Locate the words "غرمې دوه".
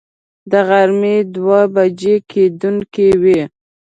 0.67-1.59